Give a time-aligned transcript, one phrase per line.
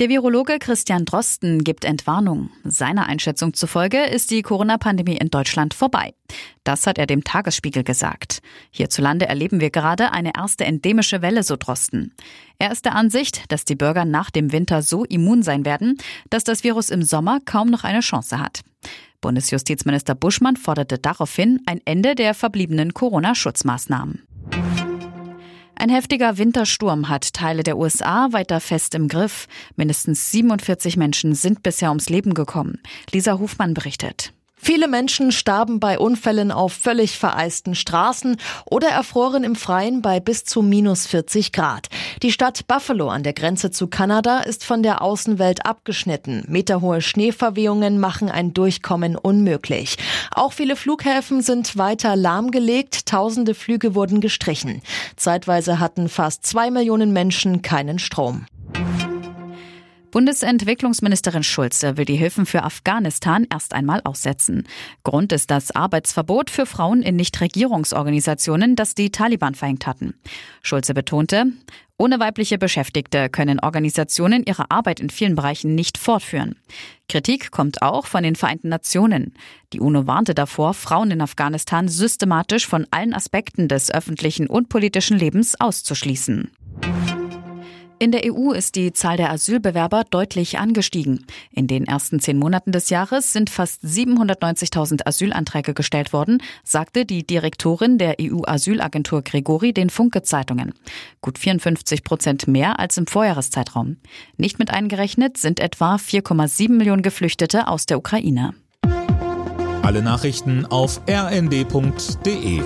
[0.00, 2.48] Der Virologe Christian Drosten gibt Entwarnung.
[2.64, 6.14] Seiner Einschätzung zufolge ist die Corona-Pandemie in Deutschland vorbei.
[6.64, 8.40] Das hat er dem Tagesspiegel gesagt.
[8.70, 12.14] Hierzulande erleben wir gerade eine erste endemische Welle, so Drosten.
[12.58, 15.98] Er ist der Ansicht, dass die Bürger nach dem Winter so immun sein werden,
[16.30, 18.62] dass das Virus im Sommer kaum noch eine Chance hat.
[19.20, 24.26] Bundesjustizminister Buschmann forderte daraufhin ein Ende der verbliebenen Corona-Schutzmaßnahmen.
[25.82, 29.48] Ein heftiger Wintersturm hat Teile der USA weiter fest im Griff.
[29.74, 32.80] Mindestens 47 Menschen sind bisher ums Leben gekommen.
[33.10, 34.32] Lisa Hofmann berichtet.
[34.54, 40.44] Viele Menschen starben bei Unfällen auf völlig vereisten Straßen oder erfroren im Freien bei bis
[40.44, 41.88] zu minus 40 Grad.
[42.22, 46.44] Die Stadt Buffalo an der Grenze zu Kanada ist von der Außenwelt abgeschnitten.
[46.46, 49.96] Meterhohe Schneeverwehungen machen ein Durchkommen unmöglich.
[50.30, 53.06] Auch viele Flughäfen sind weiter lahmgelegt.
[53.06, 54.82] Tausende Flüge wurden gestrichen.
[55.16, 58.46] Zeitweise hatten fast zwei Millionen Menschen keinen Strom.
[60.12, 64.68] Bundesentwicklungsministerin Schulze will die Hilfen für Afghanistan erst einmal aussetzen.
[65.04, 70.12] Grund ist das Arbeitsverbot für Frauen in Nichtregierungsorganisationen, das die Taliban verhängt hatten.
[70.62, 71.46] Schulze betonte,
[71.96, 76.56] ohne weibliche Beschäftigte können Organisationen ihre Arbeit in vielen Bereichen nicht fortführen.
[77.08, 79.32] Kritik kommt auch von den Vereinten Nationen.
[79.72, 85.18] Die UNO warnte davor, Frauen in Afghanistan systematisch von allen Aspekten des öffentlichen und politischen
[85.18, 86.50] Lebens auszuschließen.
[88.02, 91.24] In der EU ist die Zahl der Asylbewerber deutlich angestiegen.
[91.52, 97.24] In den ersten zehn Monaten des Jahres sind fast 790.000 Asylanträge gestellt worden, sagte die
[97.24, 100.74] Direktorin der EU-Asylagentur Gregori den Funke-Zeitungen.
[101.20, 103.98] Gut 54 Prozent mehr als im Vorjahreszeitraum.
[104.36, 108.52] Nicht mit eingerechnet sind etwa 4,7 Millionen Geflüchtete aus der Ukraine.
[109.82, 112.62] Alle Nachrichten auf rnd.de